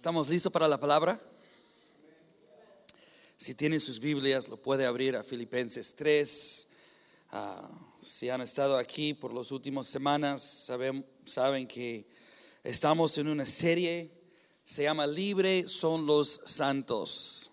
[0.00, 1.20] ¿Estamos listos para la palabra?
[3.36, 6.68] Si tienen sus Biblias, lo puede abrir a Filipenses 3.
[7.32, 7.68] Ah,
[8.00, 12.08] si han estado aquí por las últimas semanas, saben, saben que
[12.64, 14.10] estamos en una serie,
[14.64, 17.50] se llama Libre son los santos.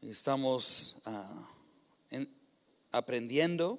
[0.00, 1.50] Estamos ah,
[2.92, 3.78] aprendiendo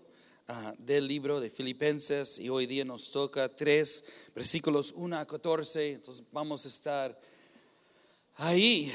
[0.51, 4.03] Ah, del libro de Filipenses y hoy día nos toca tres
[4.33, 5.91] versículos 1 a 14.
[5.91, 7.21] Entonces vamos a estar
[8.37, 8.91] ahí.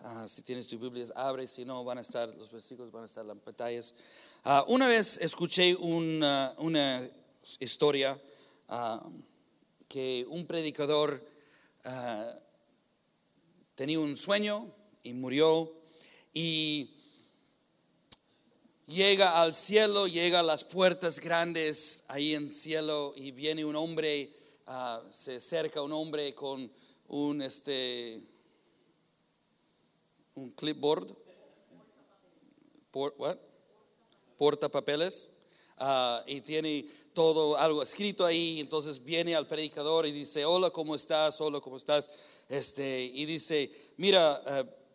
[0.00, 3.06] Ah, si tienes tu Biblia, abre, si no, van a estar, los versículos van a
[3.06, 3.94] estar las pantallas.
[4.42, 7.08] Ah, una vez escuché una, una
[7.60, 8.20] historia
[9.86, 11.24] que un predicador
[13.76, 14.74] tenía un sueño
[15.04, 15.72] y murió
[16.34, 16.95] y
[18.86, 24.32] llega al cielo, llega a las puertas grandes ahí en cielo y viene un hombre,
[24.66, 26.70] ah, se acerca un hombre con
[27.08, 28.22] un este
[30.34, 31.14] un clipboard,
[34.36, 35.30] porta papeles
[35.78, 38.60] ah, y tiene todo algo escrito ahí.
[38.60, 41.40] Entonces viene al predicador y dice, hola, ¿cómo estás?
[41.40, 42.08] Hola, ¿cómo estás?
[42.48, 44.85] Este, y dice, mira, uh,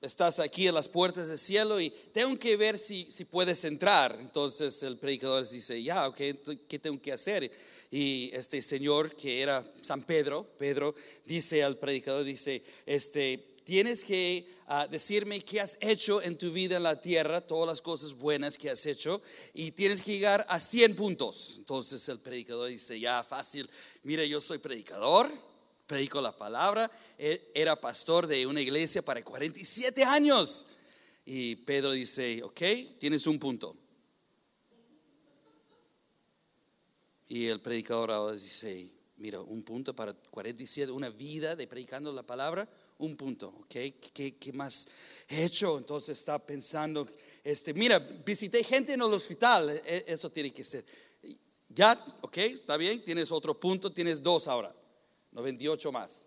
[0.00, 4.16] estás aquí en las puertas del cielo y tengo que ver si, si puedes entrar.
[4.20, 6.20] Entonces el predicador dice, ya, ok,
[6.68, 7.50] ¿qué tengo que hacer?
[7.90, 14.46] Y este señor que era San Pedro, Pedro, dice al predicador, dice, este, tienes que
[14.68, 18.56] ah, decirme qué has hecho en tu vida en la tierra, todas las cosas buenas
[18.56, 19.20] que has hecho,
[19.52, 21.56] y tienes que llegar a 100 puntos.
[21.58, 23.68] Entonces el predicador dice, ya, fácil,
[24.04, 25.30] mire, yo soy predicador
[25.88, 30.68] predicó la palabra, e, era pastor de una iglesia para 47 años.
[31.24, 32.60] Y Pedro dice, ok,
[32.98, 33.74] tienes un punto.
[37.26, 42.22] Y el predicador ahora dice, mira, un punto para 47, una vida de predicando la
[42.22, 43.74] palabra, un punto, ¿ok?
[44.12, 44.88] ¿Qué, qué más
[45.28, 45.78] he hecho?
[45.78, 47.08] Entonces está pensando,
[47.42, 50.84] este, mira, visité gente en el hospital, e, eso tiene que ser.
[51.70, 54.74] Ya, ok, está bien, tienes otro punto, tienes dos ahora.
[55.38, 56.26] 98 más.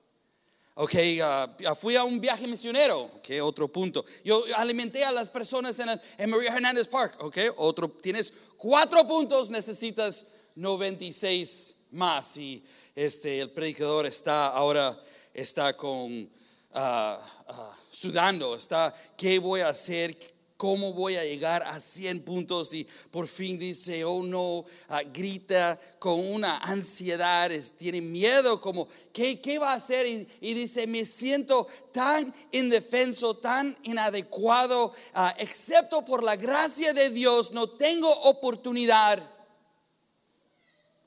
[0.74, 4.06] Ok, uh, fui a un viaje misionero, ok, otro punto.
[4.24, 7.90] Yo alimenté a las personas en, el, María Hernández Park, ok, otro.
[8.02, 12.38] Tienes cuatro puntos, necesitas 96 más.
[12.38, 12.64] Y
[12.96, 14.98] este, el predicador está ahora,
[15.34, 16.30] está con, uh,
[16.78, 17.18] uh,
[17.92, 20.18] sudando, está, ¿qué voy a hacer?
[20.62, 22.72] ¿Cómo voy a llegar a 100 puntos?
[22.76, 29.42] Y por fin dice, oh no, ah, grita con una ansiedad, tiene miedo, como, ¿qué,
[29.42, 30.06] qué va a hacer?
[30.06, 37.54] Y, dice, me siento tan indefenso, tan inadecuado, ah, excepto por la gracia de Dios,
[37.54, 39.28] no tengo oportunidad.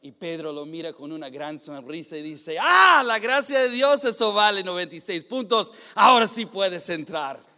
[0.03, 4.05] Y Pedro lo mira con una gran sonrisa y dice, ah, la gracia de Dios,
[4.05, 7.54] eso vale 96 puntos, ahora sí puedes entrar.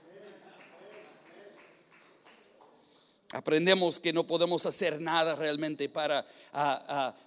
[3.36, 6.24] Aprendemos que no podemos hacer nada realmente para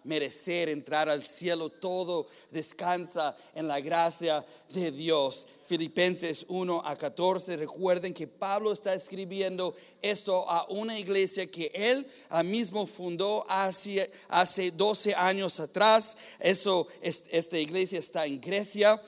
[0.03, 1.69] merecer entrar al cielo.
[1.69, 4.43] Todo descansa en la gracia
[4.73, 5.47] de Dios.
[5.61, 7.57] Filipenses 1 a 14.
[7.57, 12.07] Recuerden que Pablo está escribiendo esto a una iglesia que él
[12.43, 16.17] mismo fundó hace, hace 12 años atrás.
[16.39, 18.99] Eso, esta iglesia está en Grecia.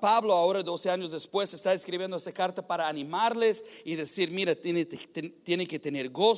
[0.00, 4.86] Pablo ahora, 12 años después, está escribiendo esta carta para animarles y decir, mira, tiene,
[4.86, 6.37] tiene que tener gozo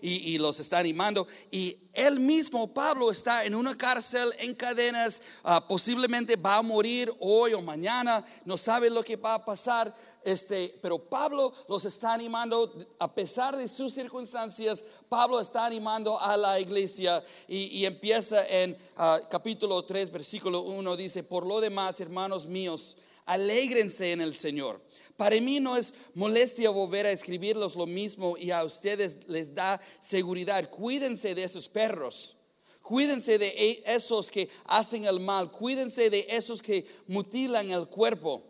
[0.00, 1.26] y, y los está animando.
[1.50, 7.12] Y él mismo, Pablo, está en una cárcel en cadenas, ah, posiblemente va a morir
[7.18, 9.92] hoy o mañana, no sabe lo que va a pasar,
[10.22, 16.36] este, pero Pablo los está animando, a pesar de sus circunstancias, Pablo está animando a
[16.36, 17.22] la iglesia.
[17.48, 22.96] Y, empieza en ah, capítulo 3, versículo 1, dice, por lo demás, hermanos míos,
[23.28, 24.80] alégrense en el Señor.
[25.16, 29.80] Para mí no es molestia volver a escribirlos lo mismo y a ustedes les da
[30.00, 30.70] seguridad.
[30.70, 32.36] Cuídense de esos perros.
[32.82, 35.52] Cuídense de e, esos que hacen el mal.
[35.52, 38.42] Cuídense de esos que mutilan el cuerpo.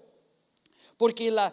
[0.96, 1.52] Porque la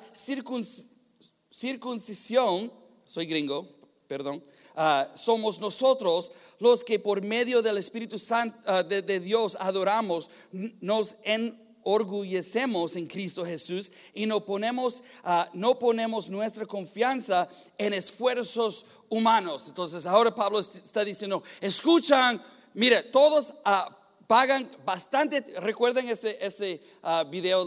[1.49, 2.71] circuncisión,
[3.05, 3.67] soy gringo,
[4.07, 4.43] perdón,
[4.75, 10.29] ah, somos nosotros los que por medio del Espíritu Santo ah, de, de, Dios adoramos,
[10.51, 17.47] nos en orgullecemos en Cristo Jesús y no ponemos, ah, no ponemos nuestra confianza
[17.77, 19.65] en esfuerzos humanos.
[19.67, 22.41] Entonces ahora Pablo está diciendo, escuchan,
[22.73, 23.93] mire, todos uh,
[24.25, 27.63] pagan bastante, recuerden ese, ese uh, video,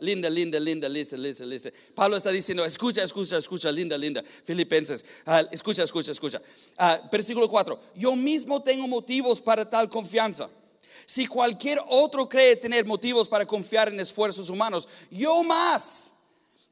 [0.00, 1.70] linda, linda, linda, linda, linda, linda.
[1.94, 5.04] Pablo está diciendo, escucha, escucha, escucha, linda, linda, Filipenses,
[5.50, 6.40] escucha, escucha, escucha.
[7.12, 10.48] versículo 4, yo mismo tengo motivos para tal confianza.
[11.10, 16.09] Si cualquier otro cree tener motivos para confiar en esfuerzos humanos, yo más.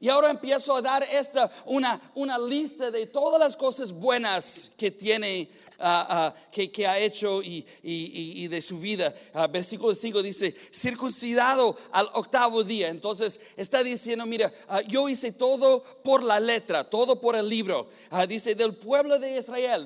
[0.01, 4.91] Y ahora empiezo a dar esta una, una lista de todas las cosas buenas que
[4.91, 5.49] tiene
[5.79, 9.13] uh, que, ha hecho y, y, y de su vida.
[9.33, 12.87] Uh, versículo 5 dice, circuncidado al octavo día.
[12.87, 14.49] Entonces está diciendo, mira,
[14.87, 17.89] yo hice todo por la letra, todo por el libro.
[18.27, 19.85] dice, del pueblo de Israel,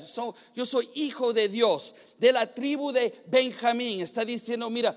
[0.54, 4.02] yo soy hijo de Dios de la tribu de Benjamín.
[4.02, 4.96] Está diciendo, mira,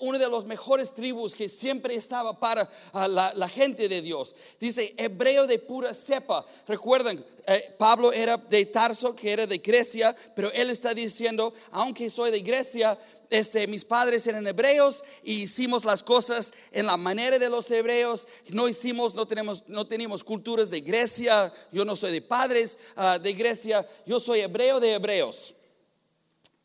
[0.00, 4.34] uno de los mejores tribus que siempre estaba para la, gente de Dios.
[4.60, 6.44] Dice, hebreo de pura cepa.
[6.66, 12.08] Recuerden, eh, Pablo era de Tarso, que era de Grecia, pero él está diciendo, aunque
[12.08, 12.98] soy de Grecia,
[13.30, 18.28] este, mis padres eran hebreos y hicimos las cosas en la manera de los hebreos.
[18.50, 21.52] No hicimos, no tenemos, no tenemos culturas de Grecia.
[21.72, 23.86] Yo no soy de padres uh, de Grecia.
[24.06, 25.54] Yo soy hebreo de hebreos.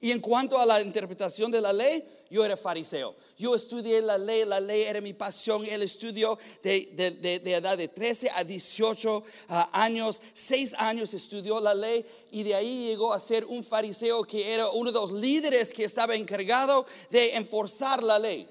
[0.02, 3.18] Y en cuanto a la interpretación de la ley, yo era fariseo.
[3.38, 5.66] Yo estudié la ley, la ley era mi pasión.
[5.66, 7.12] El estudio de,
[7.44, 12.56] de, edad de 13 a 18 ah, años, 6 años estudió la ley y de
[12.56, 16.86] ahí llegó a ser un fariseo que era uno de los líderes que estaba encargado
[17.10, 18.48] de enforzar la ley.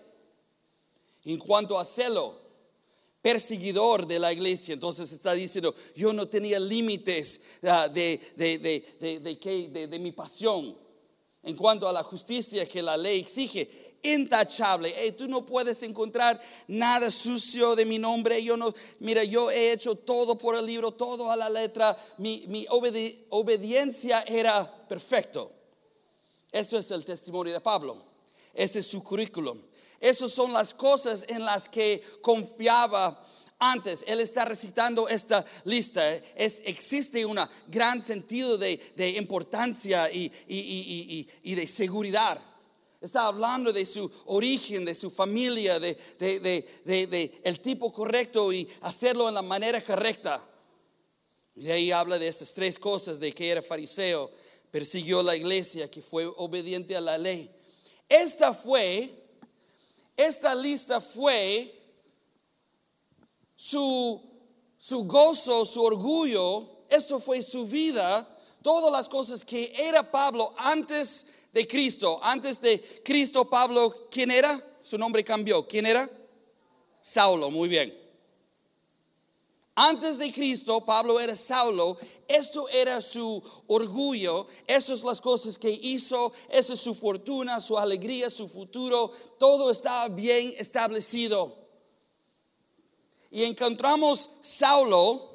[1.24, 2.38] En cuanto a celo,
[3.22, 4.74] perseguidor de la iglesia.
[4.74, 10.87] Entonces está diciendo, yo no tenía límites ah, de, de mi pasión
[11.42, 15.12] en cuanto a la justicia que la ley exige, intachable.
[15.12, 18.42] tú no puedes encontrar nada sucio de mi nombre.
[18.42, 21.96] Yo no, mira, yo he hecho todo por el libro, todo a la letra.
[22.18, 25.52] Mi, obediencia era perfecto.
[26.50, 27.96] Eso es el testimonio de Pablo.
[28.54, 29.60] Ese es su currículum.
[30.00, 33.24] Esas son las cosas en las que confiaba
[33.58, 34.04] antes.
[34.06, 36.14] Él está recitando esta lista.
[36.34, 38.80] Es, existe un gran sentido de,
[39.16, 42.40] importancia y, y, de seguridad.
[43.00, 49.28] Está hablando de su origen, de su familia, de, de, el tipo correcto y hacerlo
[49.28, 50.44] en la manera correcta.
[51.54, 54.30] Y ahí habla de estas tres cosas, de que era fariseo,
[54.70, 57.50] persiguió la iglesia, que fue obediente a la ley.
[58.08, 59.10] Esta fue,
[60.16, 61.77] esta lista fue
[63.60, 64.22] su,
[64.76, 71.26] su gozo, su orgullo, esto fue su vida, todas las cosas que era Pablo antes
[71.52, 72.20] de Cristo.
[72.22, 74.62] Antes de Cristo, Pablo, ¿quién era?
[74.80, 75.66] Su nombre cambió.
[75.66, 76.08] ¿Quién era?
[77.00, 77.92] Saulo, muy bien.
[79.74, 81.96] Antes de Cristo, Pablo era Saulo.
[82.28, 84.46] Esto era su orgullo.
[84.68, 86.32] Estas son las cosas que hizo.
[86.48, 89.10] Esa es su fortuna, su alegría, su futuro.
[89.36, 91.67] Todo estaba bien establecido.
[93.30, 95.30] Y encontramos Saulo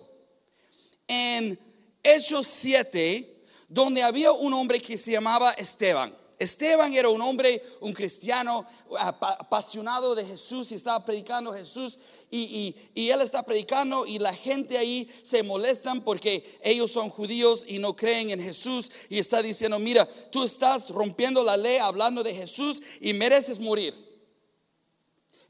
[1.08, 1.60] en
[2.02, 6.16] Hechos 7, donde había un hombre que se llamaba Esteban.
[6.40, 8.66] Esteban era un hombre, un cristiano
[9.00, 11.98] apasionado de Jesús y estaba predicando Jesús
[12.30, 17.66] y, y, él está predicando y la gente ahí se molestan porque ellos son judíos
[17.68, 22.24] y no creen en Jesús y está diciendo, mira, tú estás rompiendo la ley hablando
[22.24, 24.13] de Jesús y mereces morir.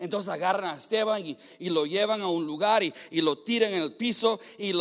[0.03, 3.93] Entonces agarran a Esteban y, lo llevan a un lugar y, lo tiran en el
[3.93, 4.73] piso y,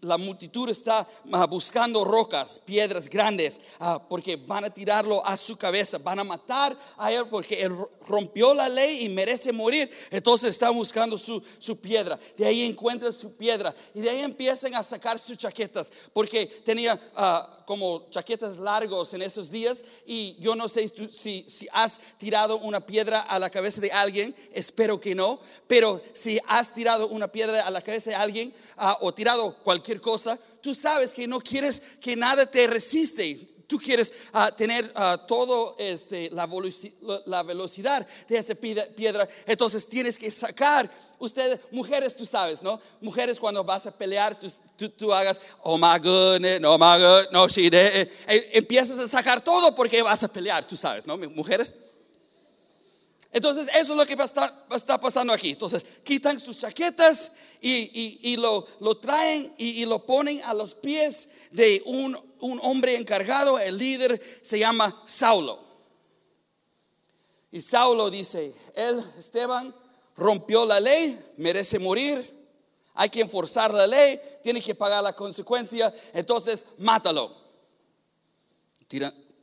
[0.00, 5.56] la multitud está ah, buscando rocas, piedras grandes, ah, porque van a tirarlo a su
[5.56, 7.76] cabeza, van a matar a él porque él
[8.06, 9.90] rompió la ley y merece morir.
[10.12, 11.42] Entonces están buscando su,
[11.82, 12.16] piedra.
[12.36, 16.98] De ahí encuentran su piedra y de ahí empiezan a sacar sus chaquetas, porque tenía
[17.16, 22.56] ah, como chaquetas largos en esos días y yo no sé si, si has tirado
[22.60, 27.30] una piedra a la cabeza de alguien espero que no, pero si has tirado una
[27.30, 31.40] piedra a la cabeza de alguien ah, o tirado cualquier cosa, tú sabes que no
[31.40, 33.57] quieres que nada te resiste.
[33.68, 36.46] Tú quieres ah, tener uh, todo este, la,
[37.42, 40.90] velocidad de esa piedra, entonces tienes que sacar.
[41.18, 42.80] Ustedes, mujeres, tú sabes, ¿no?
[43.02, 44.38] Mujeres, cuando vas a pelear,
[44.96, 47.74] tú, hagas, oh my goodness, no my goodness, no she did.
[47.74, 51.18] Eh, empiezas a sacar todo porque vas a pelear, tú sabes, ¿no?
[51.18, 51.74] Mujeres.
[53.30, 55.50] Entonces, eso es lo que está, pasando aquí.
[55.50, 62.18] Entonces, quitan sus chaquetas y, lo, traen y, lo ponen a los pies de un,
[62.40, 63.58] hombre encargado.
[63.58, 65.60] El líder se llama Saulo.
[67.50, 69.74] Y Saulo dice, él, Esteban,
[70.16, 72.36] rompió la ley, merece morir.
[72.94, 75.94] Hay que enforzar la ley, tiene que pagar la consecuencia.
[76.12, 77.34] Entonces, mátalo.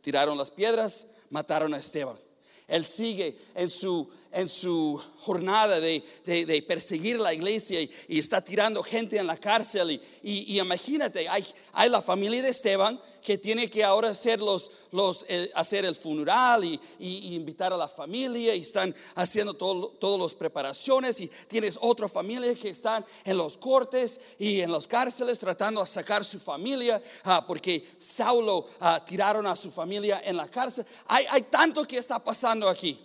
[0.01, 2.19] tiraron las piedras, mataron a Esteban.
[2.67, 8.84] Él sigue en su, en su jornada de, de- perseguir la iglesia y, está tirando
[8.84, 10.01] gente en la cárcel.
[10.22, 15.25] Y, imagínate, hay, hay la familia de Esteban que tiene que ahora hacer, los, los,
[15.30, 21.20] eh, hacer el funeral y, invitar a la familia y están haciendo todas las preparaciones
[21.22, 25.88] y tienes otra familia que están en los cortes y en las cárceles tratando de
[25.88, 30.86] sacar su familia ah, porque Saulo ah, tiraron a su familia en la cárcel.
[31.08, 33.00] Hay, hay tanto que está pasando aquí.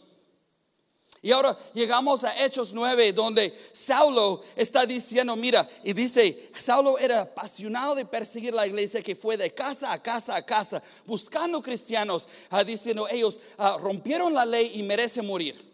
[1.23, 7.23] Y ahora llegamos a Hechos 9, donde Saulo está diciendo, mira, y dice, Saulo era
[7.23, 12.27] apasionado de perseguir la iglesia que fue de casa a casa a casa, buscando cristianos,
[12.49, 15.69] ah, diciendo, ellos ah, rompieron la ley y merecen morir.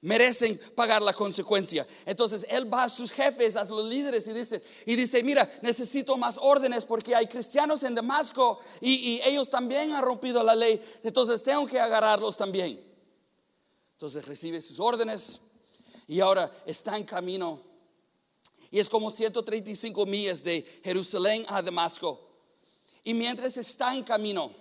[0.00, 1.84] Merecen pagar la consecuencia.
[2.06, 6.16] Entonces él va a sus jefes, a los líderes y dice, y dice, mira, necesito
[6.16, 10.80] más órdenes porque hay cristianos en Damasco y, y ellos también han rompido la ley.
[11.02, 12.87] Entonces tengo que agarrarlos también.
[13.98, 15.40] Entonces recibe sus órdenes
[16.06, 17.60] y ahora está en camino.
[18.70, 22.20] Y es como 135 millas de Jerusalén a Damasco.
[23.02, 24.52] Y mientras está en camino,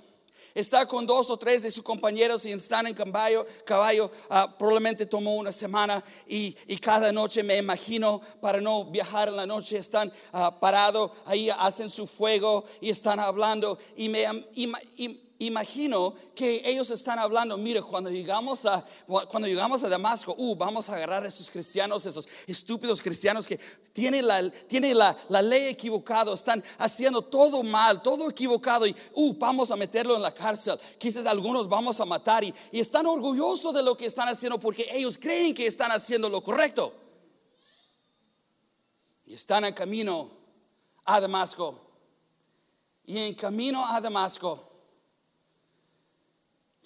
[0.56, 5.06] está con dos o tres de sus compañeros y están en caballo, caballo ah, probablemente
[5.06, 9.77] tomó una semana y, y cada noche me imagino para no viajar en la noche
[9.77, 14.25] están ah, parados ahí hacen su fuego y están hablando y me
[15.39, 20.89] imagino que ellos están hablando, mire, cuando llegamos a cuando llegamos a Damasco, uh, vamos
[20.89, 23.58] a agarrar a esos cristianos, esos estúpidos cristianos que
[23.94, 29.34] tienen la, tienen la, la ley equivocada, están haciendo todo mal, todo equivocado y uh,
[29.38, 30.79] vamos a meterlo en la cárcel.
[30.98, 34.88] Quizás algunos vamos a matar y, y están orgullosos de lo que están haciendo porque
[34.91, 36.94] ellos creen que están haciendo lo correcto.
[39.25, 40.29] Y están en camino
[41.03, 41.84] a Damasco.
[43.03, 44.77] Y en camino a Damasco,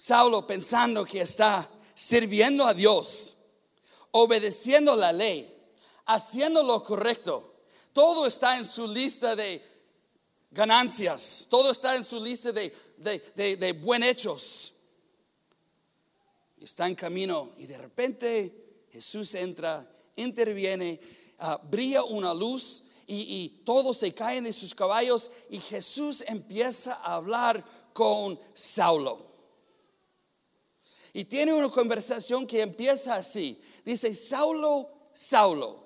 [0.04, 3.36] Saulo pensando que está sirviendo a Dios,
[4.10, 5.48] obedeciendo la ley,
[6.06, 7.54] haciendo lo correcto.
[7.92, 9.64] Todo está en su lista de
[10.50, 14.74] ganancias, todo está en su lista de, de, de- buen hechos.
[16.60, 20.98] Está en camino y de repente Jesús entra, interviene,
[21.38, 27.14] ah, brilla una luz y todos se caen de sus caballos y Jesús empieza a
[27.14, 29.30] hablar con Saulo.
[31.12, 33.60] Y tiene una conversación que empieza así.
[33.84, 35.84] Dice, Saulo, Saulo.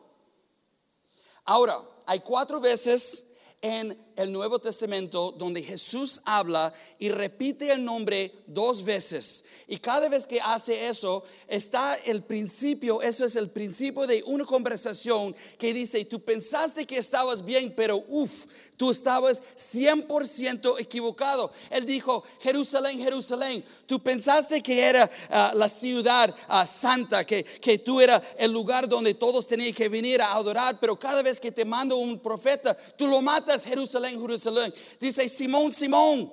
[1.44, 3.24] Ahora, hay cuatro veces
[3.60, 9.44] en el Nuevo Testamento donde Jesús habla y repite el nombre dos veces.
[9.68, 14.44] Y cada vez que hace eso, está el principio, eso es el principio de una
[14.44, 18.46] conversación que dice, tú pensaste que estabas bien, pero uff,
[18.76, 21.50] tú estabas 100% equivocado.
[21.70, 27.78] Él dijo, Jerusalén, Jerusalén, tú pensaste que era ah, la ciudad ah, santa, que, que
[27.78, 31.52] tú era el lugar donde todos tenían que venir a adorar, pero cada vez que
[31.52, 34.72] te mando un profeta, tú lo matas, Jerusalén, Jerusalén.
[35.00, 36.32] Dice, Simón, Simón.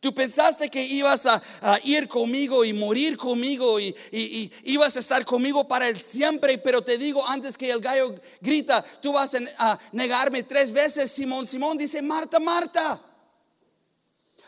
[0.00, 1.42] Tú pensaste que ibas a,
[1.84, 6.82] ir conmigo y morir conmigo y, y- ibas a estar conmigo para el siempre, pero
[6.82, 11.10] te digo antes que el gallo grita, tú vas a negarme tres veces.
[11.10, 13.02] Simón, Simón dice, Marta, Marta.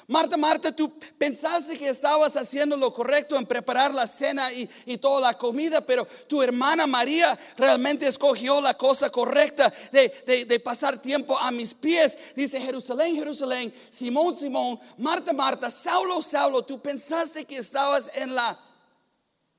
[0.09, 4.99] Marta, Marta, tú pensaste que estabas haciendo lo correcto en preparar la cena y, y
[4.99, 11.03] toda la comida, pero tu hermana María realmente escogió la cosa correcta de, de- pasar
[11.03, 12.17] tiempo a mis pies.
[12.37, 18.57] Dice Jerusalén, Jerusalén, Simón, Simón, Marta, Marta, Saulo, Saulo, tú pensaste que estabas en la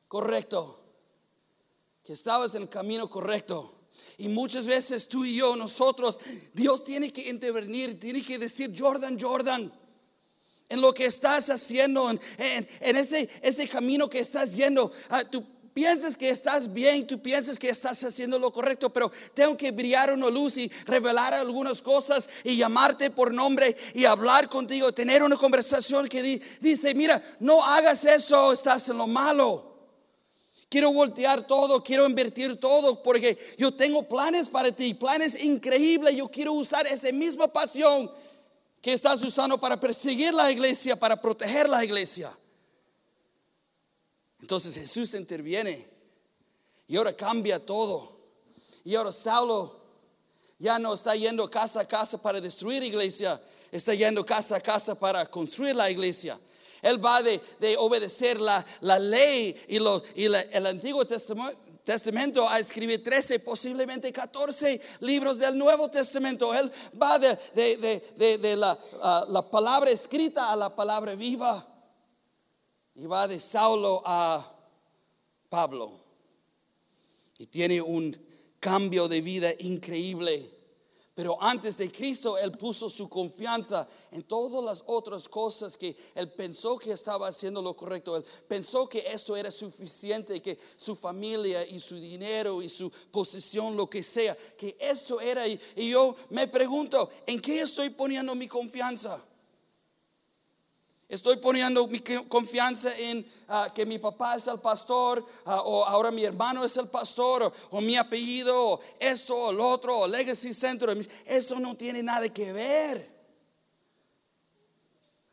[0.08, 0.80] correcto,
[2.06, 3.74] que estabas en el camino correcto.
[4.18, 6.20] Y muchas veces tú y yo, nosotros,
[6.54, 9.72] Dios tiene que intervenir, tiene que decir, Jordan, Jordan
[10.70, 12.20] en lo que estás haciendo, en,
[13.42, 14.92] ese camino que estás yendo.
[15.10, 19.56] Ah, tú piensas que estás bien, tú piensas que estás haciendo lo correcto, pero tengo
[19.56, 24.92] que brillar una luz y revelar algunas cosas y llamarte por nombre y hablar contigo,
[24.92, 29.66] tener una conversación que di- dice, mira, no hagas eso, estás en lo malo.
[30.70, 36.16] Quiero voltear todo, quiero invertir todo porque yo tengo planes para ti, planes increíbles.
[36.18, 38.12] Yo quiero usar esa misma pasión
[38.82, 42.32] que estás usando para perseguir la iglesia, para proteger la iglesia.
[44.42, 45.88] Entonces Jesús interviene
[46.88, 48.16] y ahora cambia todo.
[48.84, 49.80] Y ahora Saulo
[50.60, 53.42] ya no está yendo casa a casa para destruir iglesia,
[53.72, 56.40] está yendo casa a casa para construir la iglesia.
[56.82, 61.60] Él va de, de obedecer la, la ley y, lo- y el Antiguo Testamento.
[61.88, 66.54] Testamento a escribir 13, posiblemente 14 libros del Nuevo Testamento.
[66.54, 66.70] Él
[67.02, 67.78] va de, de-
[68.18, 68.78] de- de- la,
[69.30, 71.66] la palabra escrita a la palabra viva.
[72.94, 74.46] Y va de Saulo a
[75.48, 75.92] Pablo
[77.38, 78.14] y tiene un
[78.60, 80.57] cambio de vida increíble.
[81.18, 86.32] Pero antes de Cristo, Él puso su confianza en todas las otras cosas que Él
[86.32, 88.16] pensó que estaba haciendo lo correcto.
[88.18, 93.76] Él pensó que eso era suficiente, que su familia y su dinero y su posición,
[93.76, 95.48] lo que sea, que eso era.
[95.48, 99.20] Y, yo me pregunto, ¿en qué estoy poniendo mi confianza?
[101.10, 106.12] Estoy poniendo mi confianza en ah, que mi papá es el pastor, ah, o ahora
[106.12, 110.54] mi hermano es el pastor, o, mi apellido, o eso, o lo otro, o Legacy
[110.54, 110.98] Center.
[111.26, 113.18] Eso no tiene nada que ver.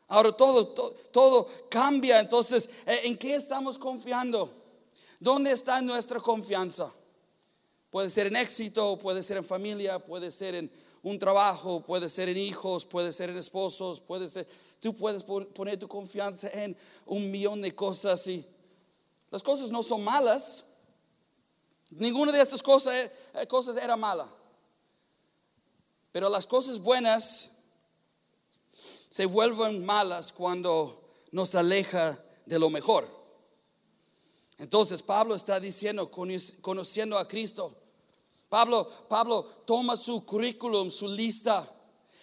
[0.07, 0.67] Ahora todo,
[1.11, 2.21] todo, cambia.
[2.21, 4.49] Entonces, eh, ¿en qué estamos confiando?
[5.19, 6.89] ¿Dónde está nuestra confianza?
[7.95, 10.69] Puede ser en éxito, puede ser en familia, puede ser en
[11.01, 14.45] un trabajo, puede ser en hijos, puede ser en esposos, puede ser
[14.81, 16.75] Tú puedes poner tu confianza en
[17.05, 18.45] un millón de cosas y
[19.31, 20.65] las cosas no son malas.
[21.91, 24.27] Ninguna de estas cosas, eh, cosas era mala.
[26.11, 27.49] Pero las cosas buenas
[29.09, 33.09] se vuelven malas cuando nos aleja de lo mejor.
[34.57, 37.83] Entonces Pablo está diciendo, conociendo a Cristo.
[38.49, 41.69] Pablo, Pablo toma su currículum, su lista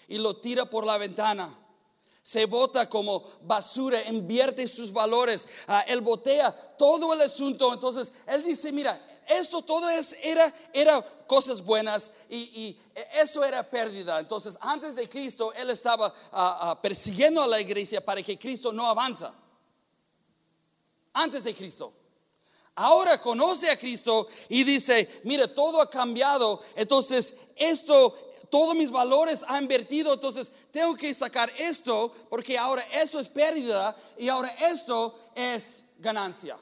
[0.08, 1.58] y lo tira por la ventana
[2.22, 7.72] se bota como basura, invierte sus valores, ah, él botea todo el asunto.
[7.72, 12.78] Entonces, él dice, mira, esto todo es, era, era cosas buenas y,
[13.20, 14.20] eso era pérdida.
[14.20, 18.72] Entonces, antes de Cristo, él estaba ah, ah, persiguiendo a la iglesia para que Cristo
[18.72, 19.34] no avanza.
[21.12, 21.92] Antes de Cristo.
[22.74, 26.62] Ahora conoce a Cristo y dice, mira, todo ha cambiado.
[26.76, 28.14] Entonces, esto
[28.52, 33.96] todos mis valores han invertido, entonces tengo que sacar esto porque ahora eso es pérdida
[34.18, 36.58] y ahora esto es ganancia.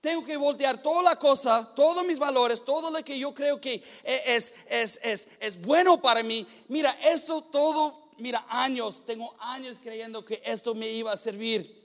[0.00, 3.84] Tengo que voltear toda la cosa, todos mis valores, todo lo que yo creo que
[4.02, 6.46] es, es, es, es bueno para mí.
[6.68, 11.81] Mira, eso todo, mira, años, tengo años creyendo que esto me iba a servir.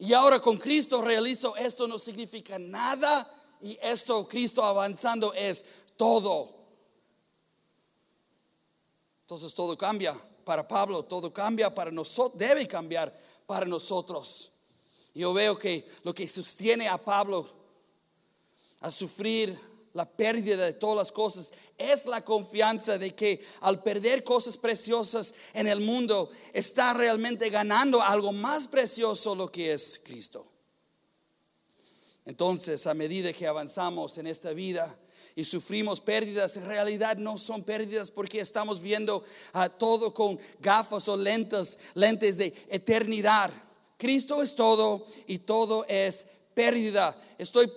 [0.00, 3.30] Y ahora con Cristo realizo esto no significa nada
[3.60, 5.62] y esto Cristo avanzando es
[5.94, 6.56] todo.
[9.20, 13.14] Entonces todo cambia para Pablo, todo cambia para nosotros, debe cambiar
[13.46, 14.50] para nosotros.
[15.12, 17.46] Yo veo que lo que sostiene a Pablo
[18.80, 19.58] a sufrir
[19.92, 25.34] la pérdida de todas las cosas es la confianza de que al perder cosas preciosas
[25.52, 30.46] en el mundo está realmente ganando algo más precioso lo que es Cristo.
[32.24, 34.96] Entonces, a medida que avanzamos en esta vida,
[35.36, 41.08] y sufrimos pérdidas, en realidad no son pérdidas porque estamos viendo a todo con gafas
[41.08, 43.50] o lentes, lentes de eternidad.
[43.96, 47.16] Cristo es todo y todo es pérdida.
[47.38, 47.68] Estoy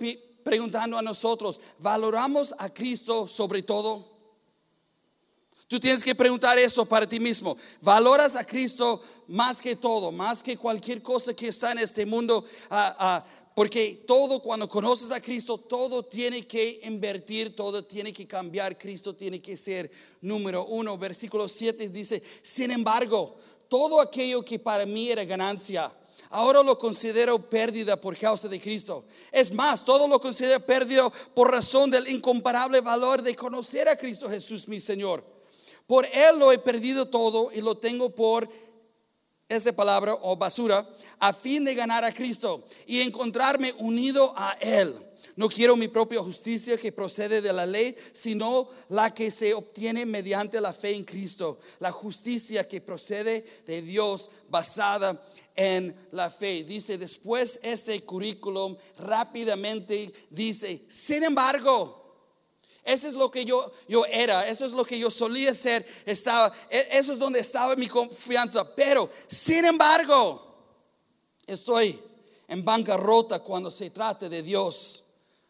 [0.43, 4.13] preguntando a nosotros, ¿valoramos a Cristo sobre todo?
[5.67, 7.57] Tú tienes que preguntar eso para ti mismo.
[7.81, 12.45] ¿Valoras a Cristo más que todo, más que cualquier cosa que está en este mundo?
[12.69, 13.25] Ah, ah,
[13.55, 18.77] porque todo, cuando conoces a Cristo, todo tiene que invertir, todo tiene que cambiar.
[18.77, 19.89] Cristo tiene que ser
[20.21, 20.97] número uno.
[20.97, 23.35] Versículo 7 dice, sin embargo,
[23.67, 25.91] todo aquello que para mí era ganancia,
[26.33, 29.05] ahora lo considero pérdida por causa de Cristo.
[29.31, 34.29] Es más, todo lo considero pérdida por razón del incomparable valor de conocer a Cristo
[34.29, 35.23] Jesús, mi Señor.
[35.85, 38.49] Por Él lo he perdido todo y lo tengo por
[39.47, 40.87] esa palabra o basura
[41.19, 44.95] a fin de ganar a Cristo y encontrarme unido a Él.
[45.35, 50.05] No quiero mi propia justicia que procede de la ley, sino la que se obtiene
[50.05, 51.57] mediante la fe en Cristo.
[51.79, 55.19] La justicia que procede de Dios basada
[55.55, 56.63] en la fe.
[56.63, 62.01] Dice después este currículum rápidamente, dice, sin embargo,
[62.83, 66.53] eso es lo que yo, yo era, eso es lo que yo solía ser, estaba,
[66.69, 68.75] e, eso es donde estaba mi confianza.
[68.75, 70.53] Pero, sin embargo,
[71.47, 71.99] estoy
[72.47, 75.02] en bancarrota cuando se trata de Dios.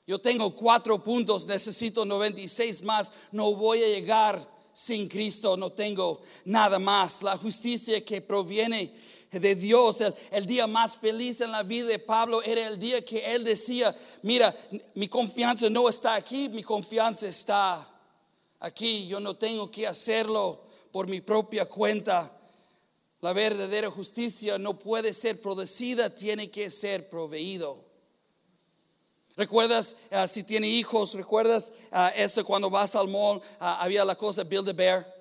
[0.06, 6.22] Yo tengo cuatro puntos, necesito 96 más, no voy a llegar sin Cristo, no tengo
[6.46, 7.24] nada más.
[7.24, 8.94] La justicia que proviene
[9.40, 9.98] de Dios.
[10.32, 13.96] El, día más feliz en la vida de Pablo era el día que él decía,
[14.22, 14.56] mira,
[14.96, 17.90] mi confianza no está aquí, mi confianza está
[18.60, 19.08] aquí.
[19.08, 22.32] Yo no tengo que hacerlo por mi propia cuenta.
[23.22, 27.83] La verdadera justicia no puede ser producida, tiene que ser proveído.
[29.36, 31.14] ¿Recuerdas ah, si tiene hijos?
[31.14, 33.42] ¿Recuerdas uh, eso cuando vas al mall?
[33.60, 35.16] Ah, había la cosa Build a Bear.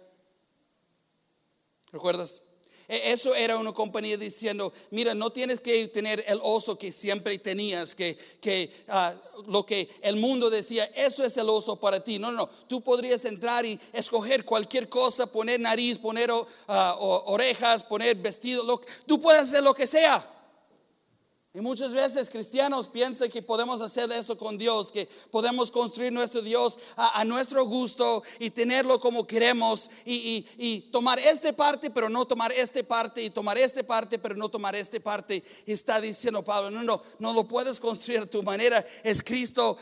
[1.92, 2.42] ¿Recuerdas?
[2.88, 7.38] E- Eso era una compañía diciendo, mira, no tienes que tener el oso que siempre
[7.38, 9.14] tenías, que, que ah,
[9.46, 12.18] lo que el mundo decía, eso es el oso para ti.
[12.18, 16.30] No, no, tú podrías entrar y escoger cualquier cosa, poner nariz, poner
[16.68, 20.28] ah, o- orejas, poner vestido, lo, tú puedes hacer lo que sea.
[21.54, 26.40] Y muchas veces cristianos piensan que podemos hacer eso con Dios, que podemos construir nuestro
[26.40, 32.08] Dios a, nuestro gusto y tenerlo como queremos y, y- y tomar esta parte, pero
[32.08, 35.44] no tomar esta parte y tomar esta parte, pero no tomar esta parte.
[35.66, 38.82] Y está diciendo Pablo, no, no, no lo puedes construir a tu manera.
[39.04, 39.76] Es Cristo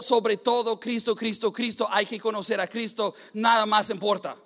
[0.00, 1.86] sobre todo, Cristo, Cristo, Cristo.
[1.92, 4.36] Hay que conocer a Cristo, nada más importa.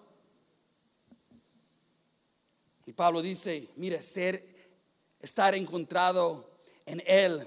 [2.84, 4.44] Y Pablo dice, mira, ser,
[5.22, 6.54] estar encontrado
[6.86, 7.46] en Él.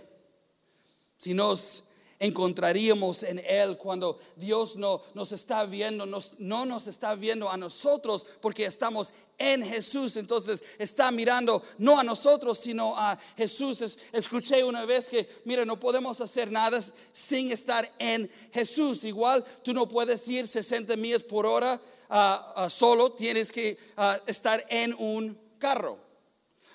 [1.17, 1.83] Si nos
[2.21, 7.55] encontraríamos en Él cuando Dios no nos está viendo, nos- no nos está viendo a
[7.55, 10.17] nosotros porque estamos en Jesús.
[10.17, 13.81] Entonces está mirando no a nosotros, sino a Jesús.
[13.81, 16.79] Es- escuché una vez que, mira, no podemos hacer nada
[17.13, 19.05] sin estar en Jesús.
[19.05, 24.19] Igual tú no puedes ir 60 millas por hora ah, ah, solo, tienes que ah,
[24.27, 26.08] estar en un carro.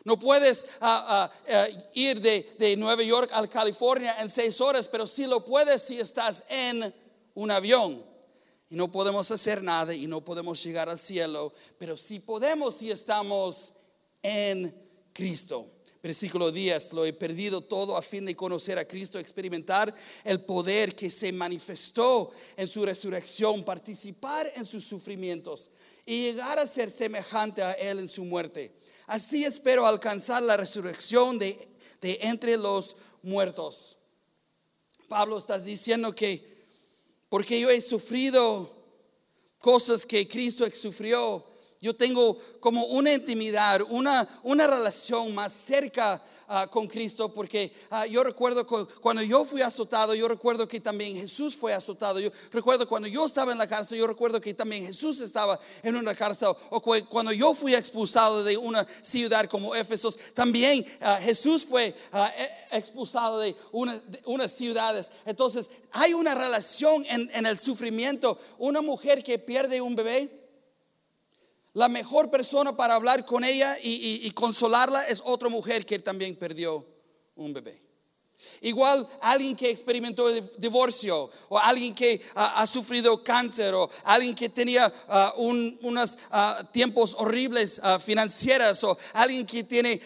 [0.05, 4.87] No puedes ah, ah, ah, ir de, de Nueva York a California en seis horas,
[4.87, 6.95] pero sí lo puedes si estás en
[7.33, 8.05] un avión.
[8.69, 12.91] Y no podemos hacer nada y no podemos llegar al cielo, pero sí podemos si
[12.91, 13.73] estamos
[14.23, 14.75] en
[15.15, 15.67] Cristo.
[16.03, 20.95] Versículo 10, lo he perdido todo a fin de conocer a Cristo, experimentar el poder
[20.95, 25.71] que se manifestó en su resurrección, participar en sus sufrimientos
[26.07, 28.75] y llegar a ser semejante a Él en su muerte.
[29.07, 31.57] Así espero alcanzar la resurrección de,
[32.03, 33.99] entre los muertos.
[35.09, 36.55] Pablo estás diciendo que
[37.29, 38.71] porque yo he sufrido
[39.59, 41.45] cosas que Cristo sufrió,
[41.85, 48.07] yo tengo como una intimidad, una, una relación más cerca ah, con Cristo, porque ah,
[48.07, 52.21] yo recuerdo cu- cuando yo fui azotado, yo recuerdo que también Jesús fue azotado.
[52.21, 55.95] Yo recuerdo cuando yo estaba en la cárcel, yo recuerdo que también Jesús estaba en
[55.97, 56.49] una cárcel.
[56.71, 61.89] O cu- cuando yo fui expulsado de una ciudad como Éfeso, también ah, Jesús fue
[61.89, 65.11] e- expulsado de, una- de unas ciudades.
[65.27, 68.39] Entonces, hay una relación en, en el sufrimiento.
[68.59, 70.44] Una mujer que pierde un bebé.
[71.75, 76.87] La mejor persona para hablar con ella y, consolarla es otra mujer que también perdió
[77.35, 77.84] un bebé.
[78.61, 84.35] Igual alguien que experimentó di- divorcio o alguien que ah, ha sufrido cáncer o alguien
[84.35, 90.01] que tenía ah, un- unos ah, tiempos horribles financieras o alguien que tiene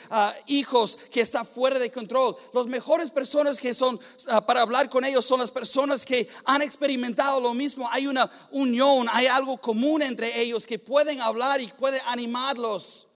[0.46, 2.36] hijos que está fuera de control.
[2.52, 3.98] Las mejores personas que son
[4.46, 7.88] para hablar con ellos son las personas que han experimentado lo mismo.
[7.90, 13.07] Hay una unión, hay algo común entre ellos que pueden hablar y pueden animarlos.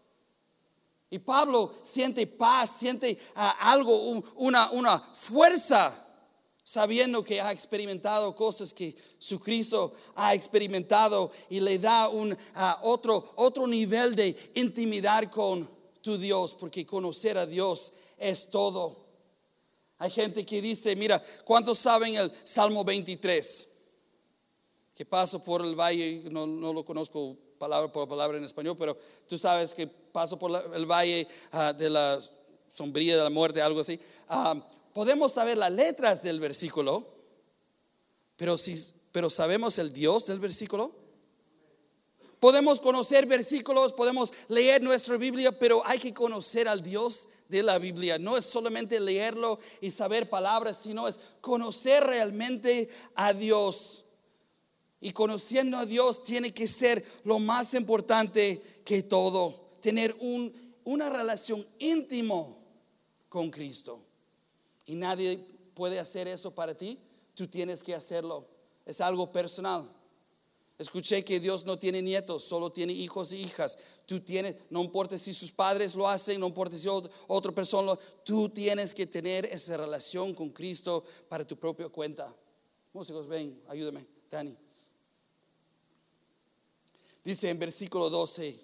[1.12, 5.94] Y Pablo siente paz, siente ah, algo, un- una, una fuerza,
[6.64, 12.81] sabiendo que ha experimentado cosas que su Cristo ha experimentado y le da un ah,
[12.83, 15.68] otro, otro nivel de intimidad con
[16.01, 19.05] tu Dios, porque conocer a Dios es todo.
[19.98, 23.68] Hay gente que dice, mira, ¿cuántos saben el Salmo 23?
[24.94, 28.98] Que paso por el valle, no, no lo conozco palabra por palabra en español, pero
[29.29, 32.18] tú sabes que paso por la- el valle ah, de la
[32.68, 34.01] sombría de la muerte, algo así.
[34.29, 34.57] Ah,
[34.92, 37.07] podemos saber las letras del versículo,
[38.37, 38.75] pero, si,
[39.12, 40.90] pero sabemos el Dios del versículo.
[42.40, 47.79] Podemos conocer versículos, podemos leer nuestra Biblia, pero hay que conocer al Dios de la
[47.79, 48.18] Biblia.
[48.18, 54.05] No es solamente leerlo y saber palabras, sino es conocer realmente a Dios.
[55.03, 59.77] Y conociendo a Dios tiene que ser lo más importante que todo.
[59.83, 60.53] Tener un-
[60.85, 62.59] una relación íntimo
[63.29, 64.01] con Cristo.
[64.87, 65.38] Y nadie
[65.75, 66.99] puede hacer eso para ti.
[67.35, 68.47] Tú tienes que hacerlo.
[68.87, 69.91] Es algo personal.
[70.79, 73.77] Escuché que Dios no tiene nietos, solo tiene hijos y hijas.
[74.07, 77.87] Tú tienes, no importa si sus padres lo hacen, no importa si ot- otra persona
[77.93, 82.35] lo, tú tienes que tener esa relación con Cristo para tu propia cuenta.
[82.93, 84.57] Músicos, ven, ayúdame, Dani.
[87.25, 88.59] Dice en versículo 12,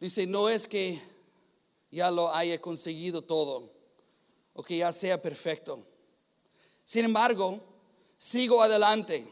[0.00, 1.00] dice, no es que
[1.90, 3.70] ya lo haya conseguido todo
[4.54, 5.78] o que ya sea perfecto.
[6.84, 7.60] Sin embargo,
[8.18, 9.26] sigo adelante,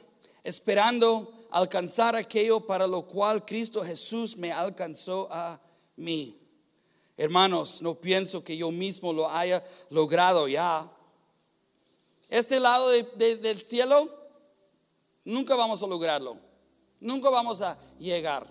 [0.44, 5.61] esperando alcanzar aquello para lo cual Cristo Jesús me alcanzó a
[5.96, 6.40] mí.
[7.16, 10.90] Hermanos, no pienso que yo mismo lo haya logrado ya.
[12.29, 14.09] Este lado de- de- del cielo,
[15.24, 16.38] nunca vamos a lograrlo.
[17.00, 18.46] Nunca vamos a llegar.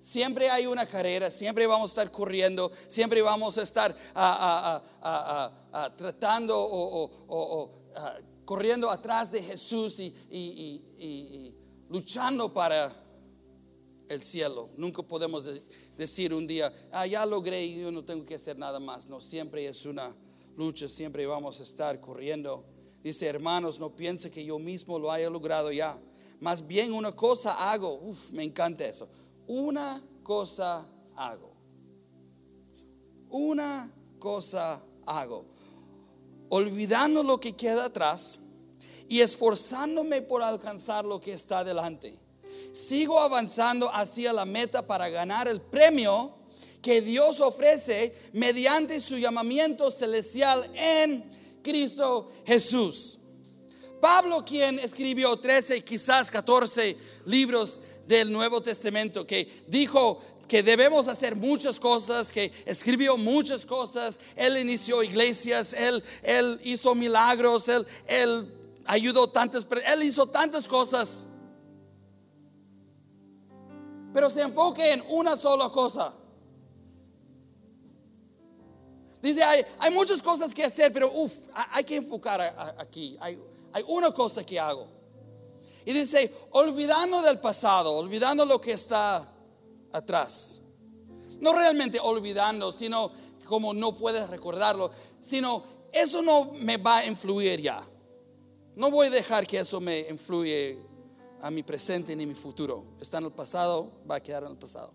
[0.00, 5.50] Siempre hay una carrera, siempre vamos a estar corriendo, siempre vamos a estar ah, ah,
[5.72, 7.70] ah, tratando o,
[8.44, 11.52] corriendo atrás de Jesús y,
[11.88, 12.94] luchando para
[14.08, 14.70] el cielo.
[14.76, 15.50] Nunca podemos
[15.96, 16.72] decir un día,
[17.10, 19.08] ya logré y yo no tengo que hacer nada más.
[19.08, 20.14] No, siempre es una
[20.56, 22.64] lucha, siempre vamos a estar corriendo.
[23.02, 25.98] Dice, hermanos, no piense que yo mismo lo haya logrado ya.
[26.40, 29.08] Más bien una cosa hago, Uf, me encanta eso
[29.46, 31.52] una cosa hago.
[33.30, 35.46] Una cosa hago.
[36.48, 38.40] Olvidando lo que queda atrás
[39.08, 42.18] y esforzándome por alcanzar lo que está delante.
[42.72, 46.34] Sigo avanzando hacia la meta para ganar el premio
[46.82, 51.24] que Dios ofrece mediante su llamamiento celestial en
[51.62, 53.18] Cristo Jesús.
[54.00, 61.34] Pablo, quien escribió 13, quizás 14 libros del Nuevo Testamento, que dijo que debemos hacer
[61.34, 68.52] muchas cosas, que escribió muchas cosas, él inició iglesias, él, él hizo milagros, él, él
[68.84, 71.26] ayudó tantas, él hizo tantas cosas.
[74.12, 76.14] Pero se enfoque en una sola cosa.
[79.22, 82.40] Dice, hay, muchas cosas que hacer, pero uff, hay que enfocar
[82.78, 83.16] aquí.
[83.20, 83.40] Hay,
[83.72, 84.86] hay una cosa que hago.
[85.84, 89.32] Y dice, olvidando del pasado, olvidando lo que está
[89.92, 90.60] atrás.
[91.40, 93.10] No realmente olvidando, sino
[93.46, 97.86] como no puedes recordarlo, sino eso no me va a influir ya.
[98.74, 100.78] No voy a dejar que eso me influye
[101.40, 102.84] a mi presente ni mi futuro.
[103.00, 104.92] Está en el pasado, va a quedar en el pasado.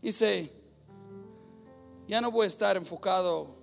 [0.00, 0.50] Dice,
[2.12, 3.56] ya no voy a estar enfocado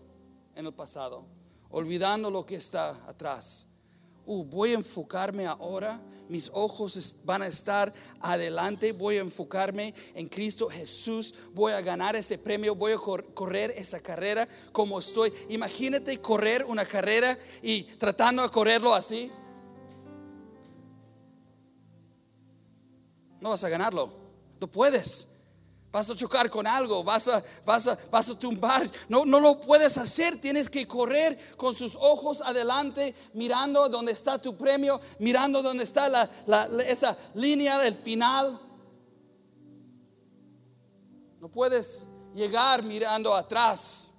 [0.55, 1.23] en el pasado,
[1.69, 3.69] olvidando lo que está atrás
[4.31, 10.29] Uh, voy a enfocarme ahora, mis ojos van a estar adelante, voy a enfocarme en
[10.29, 12.97] Cristo Jesús, voy a ganar ese premio, voy a
[13.33, 15.33] correr esa carrera como estoy.
[15.49, 19.31] Imagínate correr una carrera y tratando de correrlo así.
[23.41, 24.11] No vas a ganarlo,
[24.61, 25.27] no puedes.
[25.91, 28.87] Vas a chocar con algo, vas a, vas a, vas a tumbar.
[29.07, 30.39] No, no lo puedes hacer.
[30.39, 36.07] Tienes que correr con sus ojos adelante, mirando donde está tu premio, mirando donde está
[36.07, 38.59] la, esa línea del final.
[41.39, 44.13] No puedes llegar mirando atrás,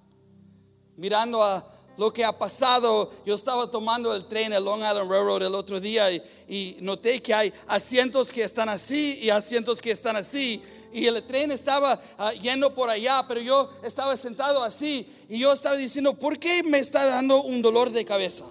[0.97, 3.13] mirando a lo que ha pasado.
[3.25, 7.33] Yo estaba tomando el tren, el Long Island Railroad, el otro día y noté que
[7.33, 10.61] hay asientos que están así y asientos que están así
[10.93, 15.53] y el tren estaba ah, yendo por allá, pero yo estaba sentado así y yo
[15.53, 18.45] estaba diciendo, ¿por qué me está dando un dolor de cabeza?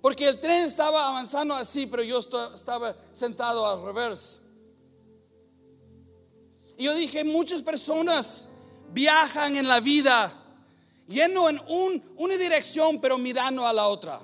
[0.00, 4.40] Porque el tren estaba avanzando así, pero yo estaba sentado al revés.
[6.78, 8.46] Y yo dije, muchas personas
[8.92, 10.32] viajan en la vida
[11.08, 11.60] yendo en
[12.16, 14.20] una dirección, pero mirando a la otra.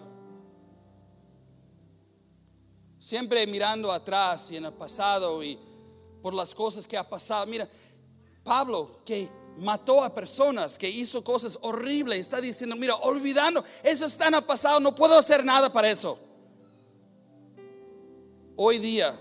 [2.98, 5.58] Siempre mirando atrás y en el pasado y
[6.22, 7.46] por las cosas que ha pasado.
[7.46, 7.68] Mira,
[8.44, 14.28] Pablo que mató a personas, que hizo cosas horribles, está diciendo, mira, olvidando, eso está
[14.28, 16.18] en el pasado, no puedo hacer nada para eso.
[18.56, 19.18] Hoy día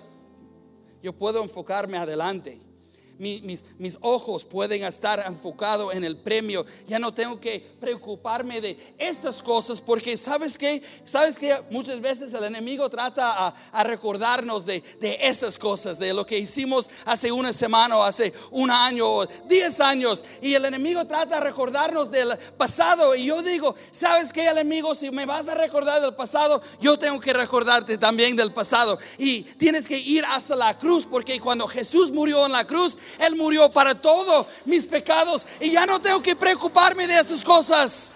[1.02, 2.71] yo puedo enfocarme adelante
[3.18, 3.64] mis,
[4.02, 6.66] ojos pueden estar enfocados en el premio.
[6.88, 12.34] Ya no tengo que preocuparme de estas cosas porque sabes que, sabes que muchas veces
[12.34, 17.52] el enemigo trata a, recordarnos de, de, esas cosas, de lo que hicimos hace una
[17.52, 20.24] semana o hace un año o diez años.
[20.42, 23.16] Y el enemigo trata de recordarnos del pasado.
[23.16, 26.98] Y yo digo, sabes que el enemigo, si me vas a recordar del pasado, yo
[26.98, 28.98] tengo que recordarte también del pasado.
[29.18, 33.36] Y tienes que ir hasta la cruz porque cuando Jesús murió en la cruz, él
[33.36, 38.14] murió para todos mis pecados y ya no tengo que preocuparme de esas cosas.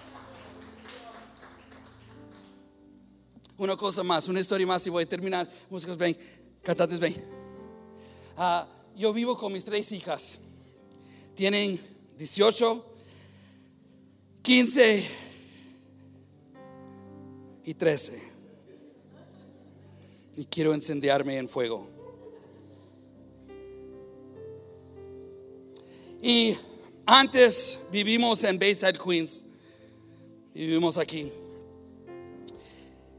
[3.58, 5.48] Una cosa más, una historia más y voy a terminar.
[5.70, 6.16] Músicos, ven,
[6.62, 7.14] cantantes, ven.
[8.36, 10.38] Ah, yo vivo con mis tres hijas.
[11.34, 11.80] Tienen
[12.18, 12.84] 18,
[14.42, 15.10] 15
[17.64, 18.22] y 13.
[20.36, 21.95] Y quiero encendiarme en fuego.
[26.28, 26.58] Y
[27.06, 29.44] antes vivimos en Bayside, Queens.
[30.52, 31.30] Vivimos aquí.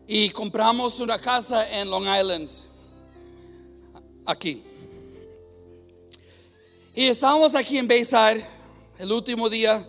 [0.06, 2.50] Y compramos una casa en Long Island.
[4.26, 4.62] Aquí.
[6.93, 8.46] Y estábamos aquí en Bayside
[9.00, 9.88] el último día.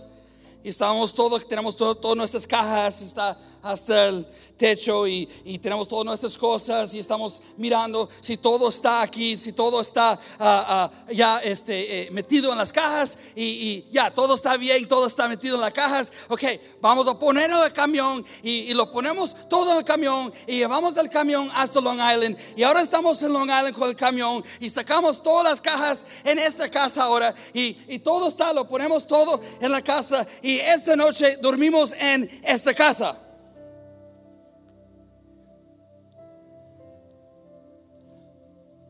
[0.62, 4.27] y estábamos todos, tenemos todo, todas nuestras cajas, está hasta el
[4.59, 9.53] techo y, y, tenemos todas nuestras cosas y estamos mirando si todo está aquí, si
[9.53, 14.35] todo está uh, uh, ya este, eh, metido en las cajas y, y, ya todo
[14.35, 16.12] está bien, todo está metido en las cajas.
[16.29, 16.42] Ok,
[16.81, 20.57] vamos a ponerlo en el camión y, y, lo ponemos todo en el camión y
[20.57, 22.37] llevamos el camión hasta Long Island.
[22.57, 26.38] Y ahora estamos en Long Island con el camión y sacamos todas las cajas en
[26.38, 31.37] esta casa ahora y, todo está, lo ponemos todo en la casa y esta noche
[31.37, 33.28] dormimos en esta casa.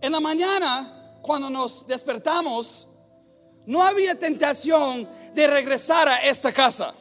[0.08, 2.88] En la mañana, cuando nos despertamos,
[3.66, 6.94] no había tentación de regresar a esta casa.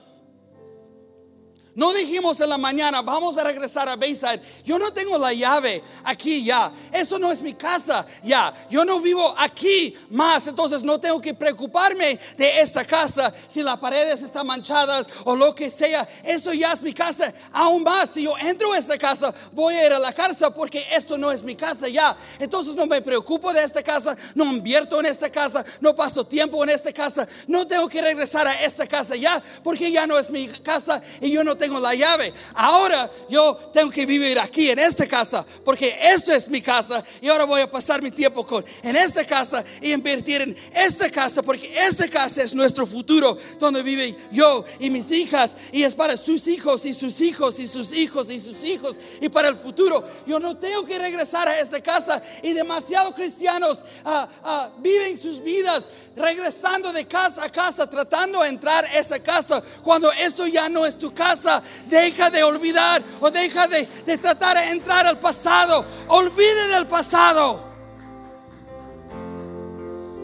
[1.77, 4.41] No dijimos en la mañana, vamos a regresar a Bayside.
[4.65, 6.71] Yo no tengo la llave aquí ya.
[6.91, 8.51] Eso no es mi casa ya.
[8.67, 10.47] Yo no vivo aquí más.
[10.47, 13.31] Entonces no tengo que preocuparme de esta casa.
[13.47, 16.07] Si las paredes están manchadas o lo que sea.
[16.23, 17.31] Eso ya es mi casa.
[17.53, 20.83] Aún más, si yo entro a esta casa, voy a ir a la casa porque
[20.95, 22.17] esto no es mi casa ya.
[22.39, 24.17] Entonces no me preocupo de esta casa.
[24.33, 25.63] No invierto en esta casa.
[25.79, 27.27] No paso tiempo en esta casa.
[27.45, 31.29] No tengo que regresar a esta casa ya porque ya no es mi casa y
[31.29, 32.33] yo no tengo tengo la llave.
[32.53, 37.27] Ahora yo tengo que vivir aquí en esta casa porque esto es mi casa y
[37.27, 41.43] ahora voy a pasar mi tiempo con en esta casa y invertir en esta casa
[41.43, 46.15] porque esta casa es nuestro futuro donde vive yo y mis hijas y es para
[46.15, 50.01] sus hijos y sus hijos y sus hijos y sus hijos y para el futuro.
[50.25, 55.43] Yo no tengo que regresar a esta casa y demasiados cristianos uh, uh, viven sus
[55.43, 60.69] vidas regresando de casa a casa tratando de entrar a esa casa cuando esto ya
[60.69, 61.56] no es tu casa
[61.87, 65.85] deja de olvidar o deja de, de tratar de entrar al pasado.
[66.07, 67.61] Olvide del pasado.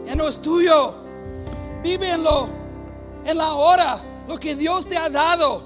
[0.06, 0.96] Ya no es tuyo.
[1.82, 2.48] Vive en lo,
[3.26, 5.64] en la hora, lo que Dios te ha dado.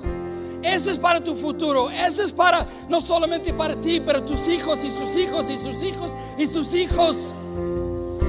[0.63, 1.89] Eso es para tu futuro.
[1.89, 5.83] Eso es para, no solamente para ti, pero tus hijos y sus hijos y sus
[5.83, 7.33] hijos y sus hijos.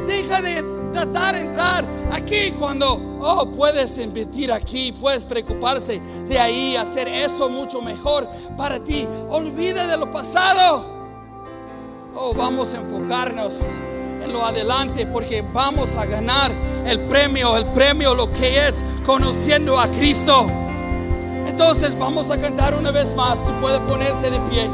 [0.07, 6.77] Deja de tratar de entrar aquí cuando, oh, puedes invertir aquí, puedes preocuparse de ahí,
[6.77, 9.07] hacer eso mucho mejor para ti.
[9.29, 10.85] Olvida de lo pasado.
[12.15, 13.81] Oh, vamos a enfocarnos
[14.23, 16.53] en lo adelante porque vamos a ganar
[16.87, 20.51] el premio, el premio lo que es conociendo a Cristo.
[21.47, 24.71] Entonces vamos a cantar una vez más, si puede ponerse de pie.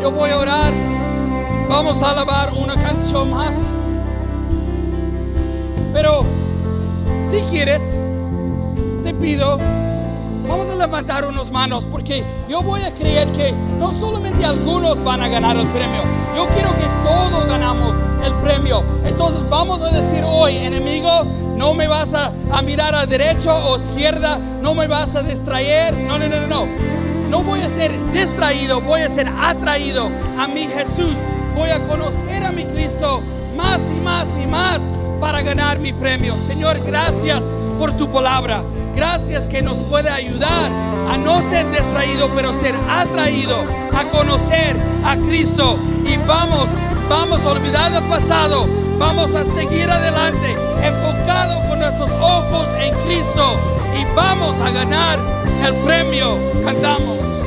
[0.00, 0.72] Yo voy a orar.
[1.68, 3.54] Vamos a alabar una canción más.
[5.98, 6.24] Pero
[7.28, 7.98] si quieres,
[9.02, 9.58] te pido,
[10.48, 15.22] vamos a levantar unas manos porque yo voy a creer que no solamente algunos van
[15.22, 16.02] a ganar el premio,
[16.36, 18.84] yo quiero que todos ganamos el premio.
[19.04, 21.10] Entonces vamos a decir hoy, enemigo,
[21.56, 25.94] no me vas a, a mirar a derecha o izquierda, no me vas a distraer,
[25.94, 26.68] no, no, no, no.
[27.28, 31.16] No voy a ser distraído, voy a ser atraído a mi Jesús.
[31.56, 33.20] Voy a conocer a mi Cristo
[33.56, 34.80] más y más y más
[35.20, 36.36] para ganar mi premio.
[36.36, 37.44] Señor, gracias
[37.78, 38.62] por tu palabra.
[38.94, 40.72] Gracias que nos puede ayudar
[41.10, 43.64] a no ser distraído, pero ser atraído
[43.96, 45.78] a conocer a Cristo.
[46.04, 46.68] Y vamos,
[47.08, 48.68] vamos a olvidar el pasado.
[48.98, 53.60] Vamos a seguir adelante, enfocado con nuestros ojos en Cristo.
[53.98, 55.20] Y vamos a ganar
[55.64, 56.38] el premio.
[56.64, 57.37] Cantamos.